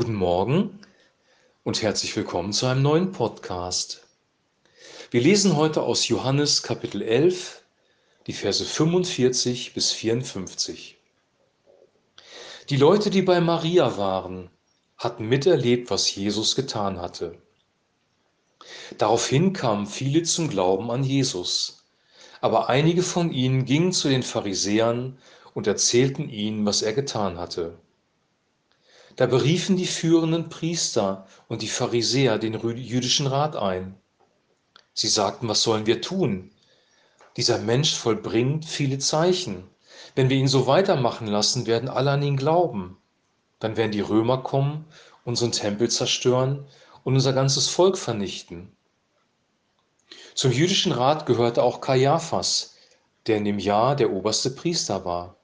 [0.00, 0.78] Guten Morgen
[1.62, 4.06] und herzlich willkommen zu einem neuen Podcast.
[5.10, 7.62] Wir lesen heute aus Johannes Kapitel 11,
[8.26, 10.96] die Verse 45 bis 54.
[12.70, 14.48] Die Leute, die bei Maria waren,
[14.96, 17.36] hatten miterlebt, was Jesus getan hatte.
[18.96, 21.84] Daraufhin kamen viele zum Glauben an Jesus,
[22.40, 25.18] aber einige von ihnen gingen zu den Pharisäern
[25.52, 27.78] und erzählten ihnen, was er getan hatte.
[29.16, 33.96] Da beriefen die führenden Priester und die Pharisäer den jüdischen Rat ein.
[34.94, 36.50] Sie sagten, was sollen wir tun?
[37.36, 39.68] Dieser Mensch vollbringt viele Zeichen.
[40.14, 42.96] Wenn wir ihn so weitermachen lassen, werden alle an ihn glauben.
[43.58, 44.84] Dann werden die Römer kommen,
[45.24, 46.66] unseren Tempel zerstören
[47.04, 48.74] und unser ganzes Volk vernichten.
[50.34, 52.74] Zum jüdischen Rat gehörte auch Kaiaphas,
[53.26, 55.36] der in dem Jahr der oberste Priester war.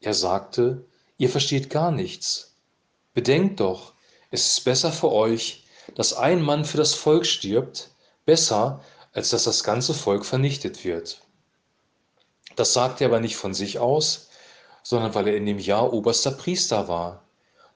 [0.00, 0.86] Er sagte,
[1.18, 2.49] ihr versteht gar nichts.
[3.14, 3.94] Bedenkt doch,
[4.30, 5.64] es ist besser für euch,
[5.96, 7.90] dass ein Mann für das Volk stirbt,
[8.24, 11.20] besser, als dass das ganze Volk vernichtet wird.
[12.56, 14.30] Das sagt er aber nicht von sich aus,
[14.82, 17.24] sondern weil er in dem Jahr oberster Priester war.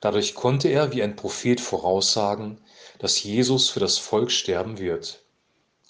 [0.00, 2.60] Dadurch konnte er wie ein Prophet voraussagen,
[2.98, 5.24] dass Jesus für das Volk sterben wird.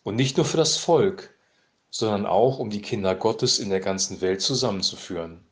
[0.02, 1.34] Und nicht nur für das Volk,
[1.90, 5.44] sondern auch um die Kinder Gottes in der ganzen Welt zusammenzuführen.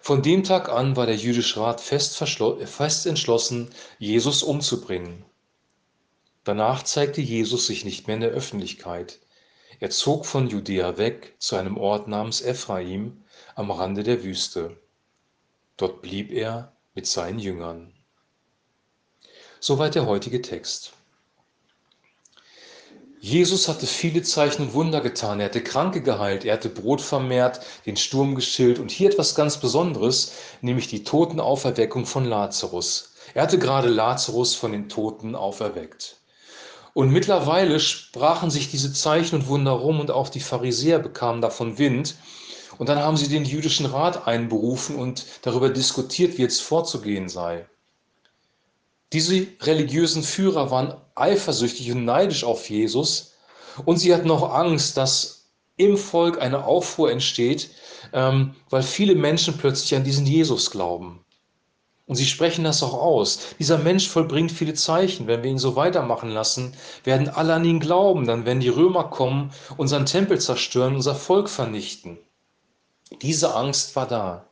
[0.00, 5.24] Von dem Tag an war der jüdische Rat fest, fest entschlossen, Jesus umzubringen.
[6.44, 9.18] Danach zeigte Jesus sich nicht mehr in der Öffentlichkeit.
[9.80, 13.22] Er zog von Judäa weg zu einem Ort namens Ephraim
[13.54, 14.76] am Rande der Wüste.
[15.76, 17.92] Dort blieb er mit seinen Jüngern.
[19.60, 20.92] Soweit der heutige Text.
[23.20, 25.40] Jesus hatte viele Zeichen und Wunder getan.
[25.40, 29.56] Er hatte Kranke geheilt, er hatte Brot vermehrt, den Sturm geschillt und hier etwas ganz
[29.56, 33.14] Besonderes, nämlich die Totenauferweckung von Lazarus.
[33.34, 36.16] Er hatte gerade Lazarus von den Toten auferweckt.
[36.94, 41.78] Und mittlerweile sprachen sich diese Zeichen und Wunder rum und auch die Pharisäer bekamen davon
[41.78, 42.14] Wind.
[42.78, 47.66] Und dann haben sie den jüdischen Rat einberufen und darüber diskutiert, wie jetzt vorzugehen sei.
[49.12, 53.34] Diese religiösen Führer waren eifersüchtig und neidisch auf Jesus
[53.84, 57.70] und sie hatten auch Angst, dass im Volk eine Aufruhr entsteht,
[58.12, 61.24] ähm, weil viele Menschen plötzlich an diesen Jesus glauben.
[62.06, 63.54] Und sie sprechen das auch aus.
[63.58, 65.26] Dieser Mensch vollbringt viele Zeichen.
[65.26, 66.72] Wenn wir ihn so weitermachen lassen,
[67.04, 68.26] werden alle an ihn glauben.
[68.26, 72.18] Dann werden die Römer kommen, unseren Tempel zerstören, unser Volk vernichten.
[73.20, 74.48] Diese Angst war da.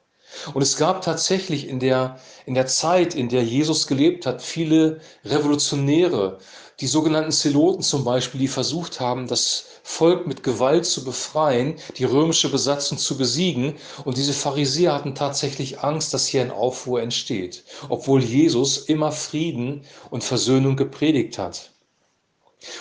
[0.55, 5.01] Und es gab tatsächlich in der, in der Zeit, in der Jesus gelebt hat, viele
[5.25, 6.39] Revolutionäre,
[6.81, 12.05] die sogenannten Zeloten zum Beispiel, die versucht haben, das Volk mit Gewalt zu befreien, die
[12.05, 13.77] römische Besatzung zu besiegen.
[14.05, 19.85] Und diese Pharisäer hatten tatsächlich Angst, dass hier ein Aufruhr entsteht, obwohl Jesus immer Frieden
[20.11, 21.71] und Versöhnung gepredigt hat.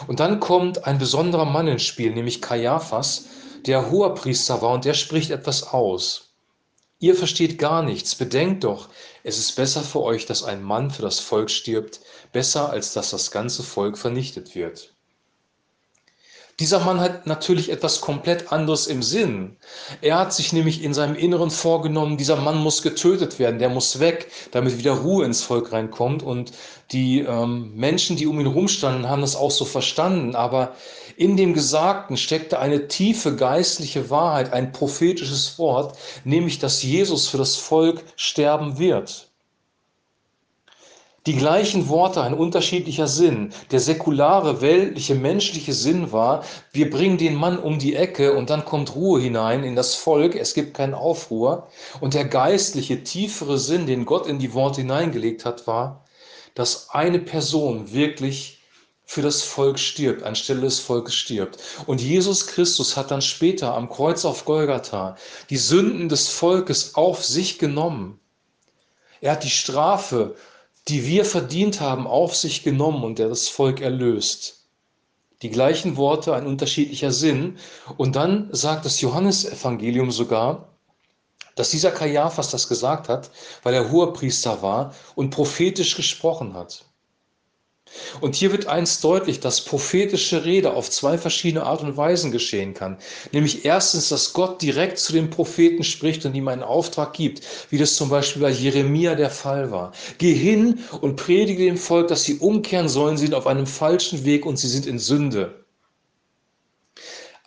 [0.07, 3.25] Und dann kommt ein besonderer Mann ins Spiel, nämlich Kaiaphas,
[3.65, 6.24] der Hoherpriester war und der spricht etwas aus.
[6.99, 8.15] Ihr versteht gar nichts.
[8.15, 8.89] Bedenkt doch,
[9.23, 12.01] es ist besser für euch, dass ein Mann für das Volk stirbt,
[12.33, 14.94] besser als dass das ganze Volk vernichtet wird.
[16.61, 19.57] Dieser Mann hat natürlich etwas komplett anderes im Sinn.
[20.01, 23.99] Er hat sich nämlich in seinem Inneren vorgenommen, dieser Mann muss getötet werden, der muss
[23.99, 26.23] weg, damit wieder Ruhe ins Volk reinkommt.
[26.23, 26.53] Und
[26.91, 30.33] die ähm, Menschen, die um ihn rumstanden, haben das auch so verstanden.
[30.35, 30.75] Aber
[31.17, 37.37] in dem Gesagten steckte eine tiefe geistliche Wahrheit, ein prophetisches Wort, nämlich dass Jesus für
[37.37, 39.27] das Volk sterben wird.
[41.25, 43.51] Die gleichen Worte, ein unterschiedlicher Sinn.
[43.71, 48.63] Der säkulare, weltliche, menschliche Sinn war, wir bringen den Mann um die Ecke und dann
[48.63, 51.67] kommt Ruhe hinein in das Volk, es gibt keinen Aufruhr.
[51.99, 56.05] Und der geistliche, tiefere Sinn, den Gott in die Worte hineingelegt hat, war,
[56.53, 58.61] dass eine Person wirklich
[59.03, 61.57] für das Volk stirbt, anstelle des Volkes stirbt.
[61.87, 65.15] Und Jesus Christus hat dann später am Kreuz auf Golgatha
[65.49, 68.19] die Sünden des Volkes auf sich genommen.
[69.21, 70.35] Er hat die Strafe
[70.87, 74.65] die wir verdient haben, auf sich genommen und der das Volk erlöst.
[75.41, 77.57] Die gleichen Worte, ein unterschiedlicher Sinn.
[77.97, 80.69] Und dann sagt das Johannesevangelium sogar,
[81.55, 83.31] dass dieser Kaiaphas das gesagt hat,
[83.63, 86.84] weil er Hoherpriester war und prophetisch gesprochen hat.
[88.21, 92.73] Und hier wird eins deutlich, dass prophetische Rede auf zwei verschiedene Art und Weisen geschehen
[92.73, 92.97] kann.
[93.31, 97.77] Nämlich erstens, dass Gott direkt zu dem Propheten spricht und ihm einen Auftrag gibt, wie
[97.77, 99.91] das zum Beispiel bei Jeremia der Fall war.
[100.17, 104.25] Geh hin und predige dem Volk, dass sie umkehren sollen, sie sind auf einem falschen
[104.25, 105.64] Weg und sie sind in Sünde.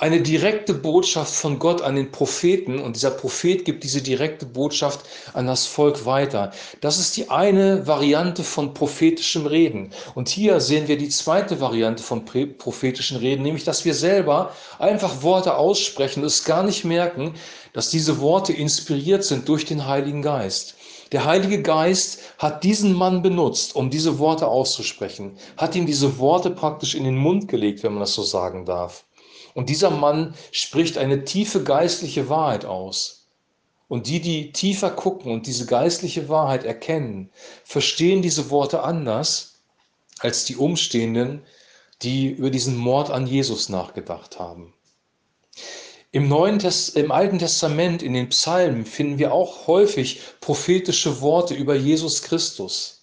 [0.01, 5.01] Eine direkte Botschaft von Gott an den Propheten und dieser Prophet gibt diese direkte Botschaft
[5.33, 6.53] an das Volk weiter.
[6.81, 9.91] Das ist die eine Variante von prophetischem Reden.
[10.15, 15.23] Und hier sehen wir die zweite Variante von prophetischen Reden, nämlich dass wir selber einfach
[15.23, 17.35] Worte aussprechen und es gar nicht merken,
[17.73, 20.77] dass diese Worte inspiriert sind durch den Heiligen Geist.
[21.11, 26.51] Der Heilige Geist hat diesen Mann benutzt, um diese Worte auszusprechen, hat ihm diese Worte
[26.51, 29.08] praktisch in den Mund gelegt, wenn man das so sagen darf.
[29.59, 33.27] Und dieser Mann spricht eine tiefe geistliche Wahrheit aus.
[33.89, 37.33] Und die, die tiefer gucken und diese geistliche Wahrheit erkennen,
[37.65, 39.55] verstehen diese Worte anders
[40.21, 41.43] als die Umstehenden,
[42.03, 44.75] die über diesen Mord an Jesus nachgedacht haben.
[46.13, 51.55] Im, Neuen Test Im Alten Testament, in den Psalmen, finden wir auch häufig prophetische Worte
[51.55, 52.98] über Jesus Christus.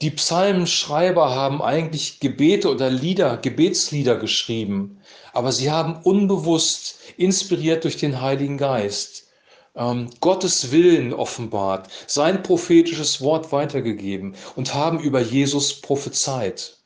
[0.00, 5.02] Die Psalmenschreiber haben eigentlich Gebete oder Lieder, Gebetslieder geschrieben,
[5.34, 9.28] aber sie haben unbewusst, inspiriert durch den Heiligen Geist,
[9.74, 16.78] ähm, Gottes Willen offenbart, sein prophetisches Wort weitergegeben und haben über Jesus prophezeit.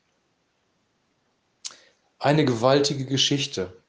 [2.19, 3.81] Eine gewaltige Geschichte.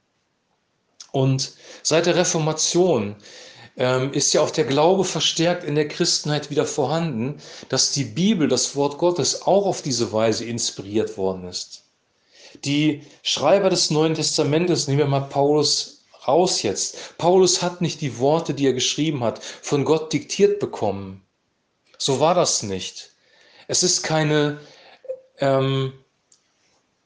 [1.11, 3.17] Und seit der Reformation
[3.77, 8.49] ähm, ist ja auch der Glaube verstärkt in der Christenheit wieder vorhanden, dass die Bibel,
[8.49, 11.85] das Wort Gottes, auch auf diese Weise inspiriert worden ist.
[12.65, 17.19] Die Schreiber des Neuen Testamentes, nehmen wir mal Paulus raus jetzt.
[17.19, 21.23] Paulus hat nicht die Worte, die er geschrieben hat, von Gott diktiert bekommen.
[21.99, 23.11] So war das nicht.
[23.69, 24.59] Es ist keine,
[25.39, 25.93] ähm,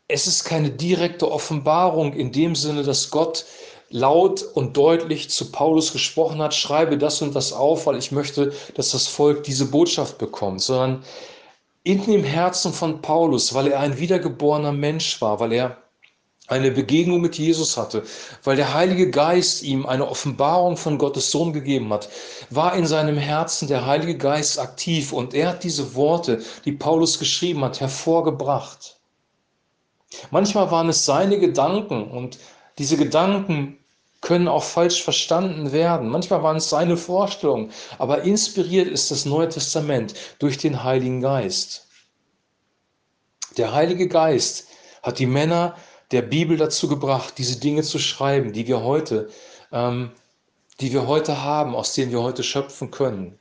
[0.08, 3.44] es ist keine direkte Offenbarung in dem Sinne, dass Gott
[3.90, 8.52] laut und deutlich zu Paulus gesprochen hat, schreibe das und das auf, weil ich möchte,
[8.74, 11.02] dass das Volk diese Botschaft bekommt, sondern
[11.82, 15.76] in dem Herzen von Paulus, weil er ein wiedergeborener Mensch war, weil er
[16.46, 18.02] eine Begegnung mit Jesus hatte,
[18.42, 22.08] weil der Heilige Geist ihm eine Offenbarung von Gottes Sohn gegeben hat,
[22.50, 27.18] war in seinem Herzen der Heilige Geist aktiv und er hat diese Worte, die Paulus
[27.18, 28.98] geschrieben hat, hervorgebracht.
[30.32, 32.38] Manchmal waren es seine Gedanken und
[32.78, 33.79] diese Gedanken
[34.20, 36.08] können auch falsch verstanden werden.
[36.08, 41.86] Manchmal waren es seine Vorstellungen, aber inspiriert ist das Neue Testament durch den Heiligen Geist.
[43.56, 44.68] Der Heilige Geist
[45.02, 45.76] hat die Männer
[46.10, 49.30] der Bibel dazu gebracht, diese Dinge zu schreiben, die wir heute,
[49.72, 50.10] ähm,
[50.80, 53.38] die wir heute haben, aus denen wir heute schöpfen können,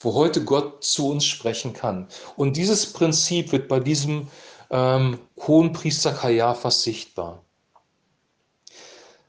[0.00, 2.08] wo heute Gott zu uns sprechen kann.
[2.36, 4.28] Und dieses Prinzip wird bei diesem
[4.70, 7.44] ähm, hohen Priester Kajafas sichtbar.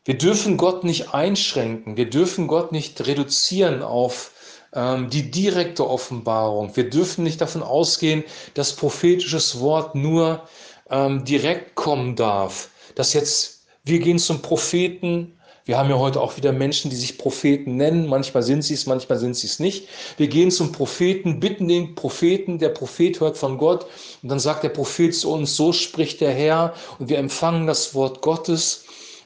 [0.05, 4.31] Wir dürfen Gott nicht einschränken, wir dürfen Gott nicht reduzieren auf
[4.73, 6.75] ähm, die direkte Offenbarung.
[6.75, 10.41] Wir dürfen nicht davon ausgehen, dass prophetisches Wort nur
[10.89, 12.69] ähm, direkt kommen darf.
[12.95, 17.17] Dass jetzt, wir gehen zum Propheten, wir haben ja heute auch wieder Menschen, die sich
[17.17, 18.07] Propheten nennen.
[18.07, 19.87] Manchmal sind sie es, manchmal sind sie es nicht.
[20.17, 23.85] Wir gehen zum Propheten, bitten den Propheten, der Prophet hört von Gott
[24.21, 27.95] und dann sagt der Prophet zu uns, so spricht der Herr und wir empfangen das
[27.95, 28.82] Wort Gottes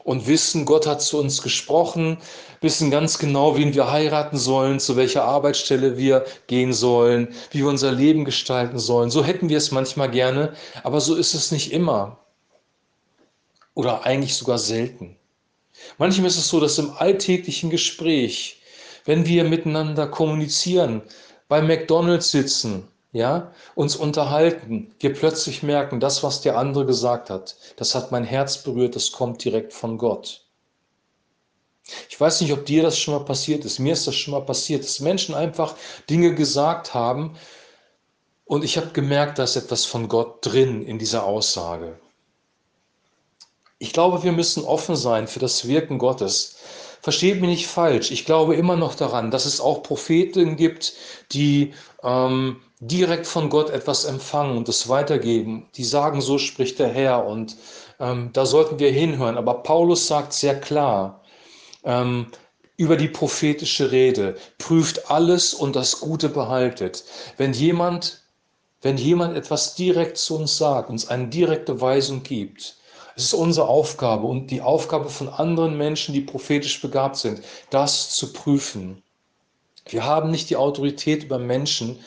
[0.08, 2.18] und wissen, Gott hat zu uns gesprochen,
[2.62, 7.68] wissen ganz genau, wen wir heiraten sollen, zu welcher Arbeitsstelle wir gehen sollen, wie wir
[7.68, 9.12] unser Leben gestalten sollen.
[9.12, 12.20] So hätten wir es manchmal gerne, aber so ist es nicht immer.
[13.74, 15.18] Oder eigentlich sogar selten.
[15.98, 18.62] Manchmal ist es so, dass im alltäglichen Gespräch,
[19.04, 21.02] wenn wir miteinander kommunizieren,
[21.50, 27.56] bei McDonald's sitzen ja, uns unterhalten, wir plötzlich merken, das, was der andere gesagt hat,
[27.78, 30.44] das hat mein Herz berührt, das kommt direkt von Gott.
[32.10, 33.80] Ich weiß nicht, ob dir das schon mal passiert ist.
[33.80, 35.76] Mir ist das schon mal passiert, dass Menschen einfach
[36.10, 37.38] Dinge gesagt haben
[38.48, 42.00] und ich habe gemerkt, da ist etwas von Gott drin in dieser Aussage.
[43.78, 46.58] Ich glaube, wir müssen offen sein für das Wirken Gottes.
[47.02, 48.10] Versteht mich nicht falsch.
[48.12, 50.94] Ich glaube immer noch daran, dass es auch Propheten gibt,
[51.32, 51.74] die
[52.04, 55.68] ähm, direkt von Gott etwas empfangen und es weitergeben.
[55.76, 57.56] Die sagen, so spricht der Herr und
[58.00, 59.38] ähm, da sollten wir hinhören.
[59.38, 61.22] Aber Paulus sagt sehr klar
[61.84, 62.28] ähm,
[62.78, 67.04] über die prophetische Rede, prüft alles und das Gute behaltet.
[67.38, 68.22] Wenn jemand,
[68.84, 72.78] wenn jemand etwas direkt zu uns sagt, uns eine direkte Weisung gibt,
[73.16, 77.42] es ist unsere Aufgabe und die Aufgabe von anderen Menschen, die prophetisch begabt sind,
[77.72, 79.02] das zu prüfen.
[79.90, 81.98] Wir haben nicht die Autorität über Menschen,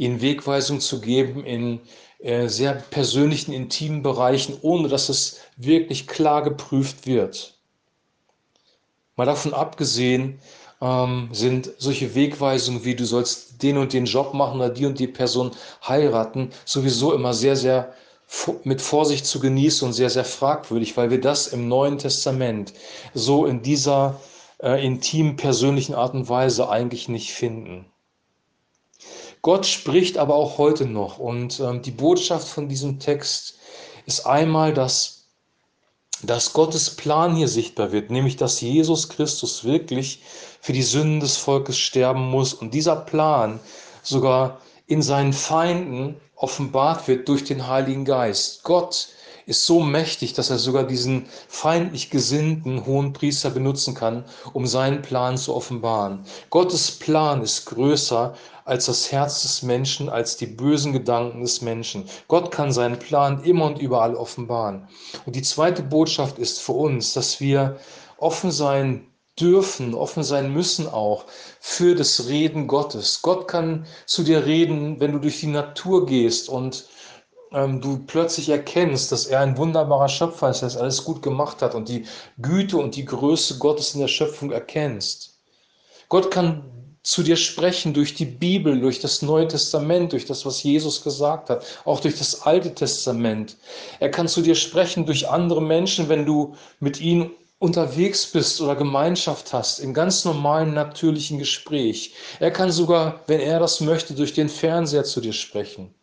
[0.00, 1.80] ihnen Wegweisung zu geben in
[2.20, 7.58] äh, sehr persönlichen, intimen Bereichen, ohne dass es wirklich klar geprüft wird.
[9.16, 10.40] Mal davon abgesehen,
[10.80, 14.98] ähm, sind solche Wegweisungen wie du sollst den und den Job machen oder die und
[14.98, 15.50] die Person
[15.86, 17.92] heiraten, sowieso immer sehr, sehr
[18.64, 22.72] mit Vorsicht zu genießen und sehr, sehr fragwürdig, weil wir das im Neuen Testament
[23.12, 24.18] so in dieser
[24.62, 27.84] äh, intimen, persönlichen Art und Weise eigentlich nicht finden.
[29.42, 33.54] Gott spricht aber auch heute noch und ähm, die Botschaft von diesem Text
[34.06, 35.26] ist einmal, dass,
[36.22, 40.22] dass Gottes Plan hier sichtbar wird, nämlich dass Jesus Christus wirklich
[40.60, 43.60] für die Sünden des Volkes sterben muss und dieser Plan
[44.02, 48.62] sogar in seinen Feinden offenbart wird durch den Heiligen Geist.
[48.64, 49.08] Gott
[49.50, 55.02] ist so mächtig, dass er sogar diesen feindlich gesinnten hohen Priester benutzen kann, um seinen
[55.02, 56.24] Plan zu offenbaren.
[56.50, 62.04] Gottes Plan ist größer als das Herz des Menschen, als die bösen Gedanken des Menschen.
[62.28, 64.86] Gott kann seinen Plan immer und überall offenbaren.
[65.26, 67.76] Und die zweite Botschaft ist für uns, dass wir
[68.18, 69.08] offen sein
[69.40, 71.24] dürfen, offen sein müssen auch
[71.58, 73.20] für das Reden Gottes.
[73.22, 76.86] Gott kann zu dir reden, wenn du durch die Natur gehst und
[77.52, 81.62] ähm, du plötzlich erkennst, dass er ein wunderbarer Schöpfer ist, dass er alles gut gemacht
[81.62, 82.06] hat und die
[82.38, 85.38] Güte und die Größe Gottes in der Schöpfung erkennst.
[86.08, 86.64] Gott kann
[87.02, 91.48] zu dir sprechen durch die Bibel, durch das Neue Testament, durch das, was Jesus gesagt
[91.48, 93.56] hat, auch durch das Alte Testament.
[94.00, 98.76] Er kann zu dir sprechen durch andere Menschen, wenn du mit ihnen unterwegs bist oder
[98.76, 102.14] Gemeinschaft hast, im ganz normalen, natürlichen Gespräch.
[102.38, 105.94] Er kann sogar, wenn er das möchte, durch den Fernseher zu dir sprechen.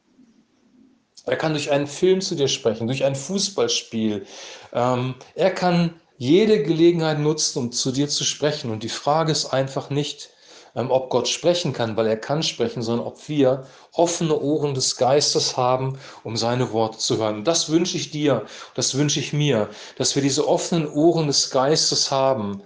[1.27, 4.25] Er kann durch einen Film zu dir sprechen, durch ein Fußballspiel.
[4.73, 8.71] Ähm, er kann jede Gelegenheit nutzen, um zu dir zu sprechen.
[8.71, 10.29] Und die Frage ist einfach nicht,
[10.75, 14.95] ähm, ob Gott sprechen kann, weil er kann sprechen, sondern ob wir offene Ohren des
[14.95, 17.37] Geistes haben, um seine Worte zu hören.
[17.37, 21.49] Und das wünsche ich dir, das wünsche ich mir, dass wir diese offenen Ohren des
[21.51, 22.61] Geistes haben,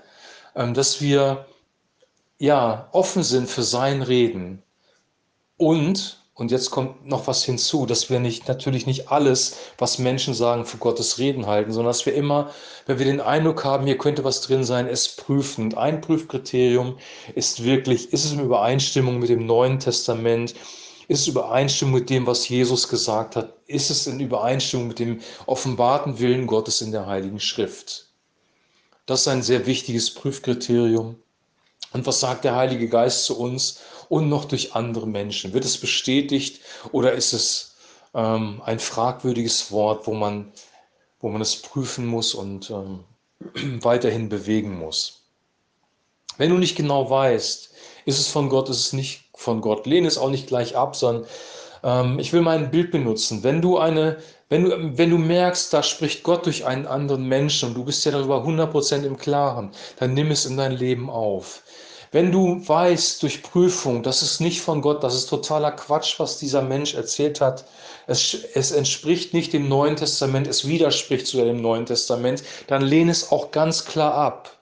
[0.56, 1.46] ähm, dass wir
[2.38, 4.62] ja offen sind für sein Reden
[5.58, 10.34] und und jetzt kommt noch was hinzu, dass wir nicht, natürlich nicht alles, was Menschen
[10.34, 12.52] sagen, für Gottes Reden halten, sondern dass wir immer,
[12.86, 15.66] wenn wir den Eindruck haben, hier könnte was drin sein, es prüfen.
[15.66, 16.98] Und ein Prüfkriterium
[17.36, 20.56] ist wirklich, ist es in Übereinstimmung mit dem Neuen Testament?
[21.10, 23.54] Ist es in Übereinstimmung mit dem, was Jesus gesagt hat?
[23.68, 28.08] Ist es in Übereinstimmung mit dem offenbarten Willen Gottes in der Heiligen Schrift?
[29.06, 31.18] Das ist ein sehr wichtiges Prüfkriterium.
[31.94, 33.80] Und was sagt der Heilige Geist zu uns
[34.10, 35.54] und noch durch andere Menschen?
[35.54, 37.76] Wird es bestätigt oder ist es
[38.14, 40.52] ähm, ein fragwürdiges Wort, wo man,
[41.20, 43.04] wo man es prüfen muss und ähm,
[43.82, 45.22] weiterhin bewegen muss?
[46.38, 47.72] Wenn du nicht genau weißt,
[48.06, 50.96] ist es von Gott, ist es nicht von Gott, lehne es auch nicht gleich ab,
[50.96, 51.26] sondern
[51.84, 53.44] ähm, ich will mal ein Bild benutzen.
[53.44, 54.18] Wenn du eine,
[54.50, 58.06] wenn du, wenn du merkst, da spricht Gott durch einen anderen Menschen und du bist
[58.06, 61.64] ja darüber 100% im Klaren, dann nimm es in dein Leben auf.
[62.14, 66.38] Wenn du weißt durch Prüfung, das ist nicht von Gott, das ist totaler Quatsch, was
[66.38, 67.64] dieser Mensch erzählt hat,
[68.06, 73.12] es, es entspricht nicht dem Neuen Testament, es widerspricht zu dem Neuen Testament, dann lehne
[73.12, 74.58] es auch ganz klar ab.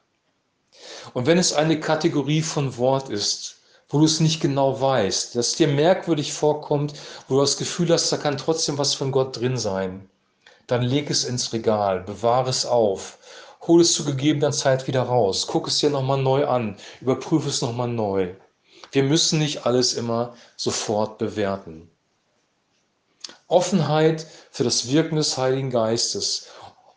[1.15, 3.55] Und wenn es eine Kategorie von Wort ist,
[3.89, 6.93] wo du es nicht genau weißt, das dir merkwürdig vorkommt,
[7.27, 10.07] wo du das Gefühl hast, da kann trotzdem was von Gott drin sein,
[10.67, 13.17] dann leg es ins Regal, bewahre es auf
[13.67, 17.61] hol es zu gegebener Zeit wieder raus, guck es dir nochmal neu an, überprüfe es
[17.61, 18.33] nochmal neu.
[18.91, 21.89] Wir müssen nicht alles immer sofort bewerten.
[23.47, 26.47] Offenheit für das Wirken des Heiligen Geistes,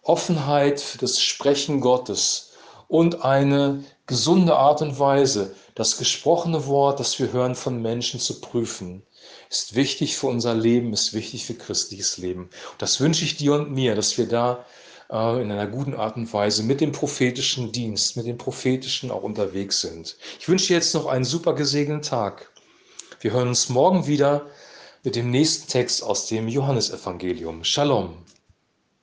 [0.03, 2.53] Offenheit für das Sprechen Gottes
[2.89, 8.41] und eine gesunde Art und Weise, das gesprochene Wort, das wir hören von Menschen zu
[8.41, 9.03] prüfen,
[9.49, 12.45] ist wichtig für unser Leben, ist wichtig für christliches Leben.
[12.45, 14.65] Und das wünsche ich dir und mir, dass wir da
[15.13, 19.83] in einer guten Art und Weise mit dem prophetischen Dienst, mit dem prophetischen auch unterwegs
[19.83, 20.17] sind.
[20.41, 22.51] Ich wünsche dir jetzt noch einen super gesegneten Tag.
[23.21, 24.47] Wir hören uns morgen wieder
[25.05, 27.63] mit dem nächsten Text aus dem Johannesevangelium.
[27.63, 28.17] Shalom.